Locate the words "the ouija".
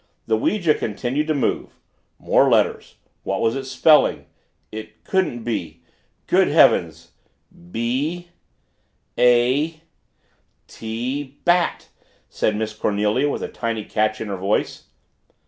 0.25-0.73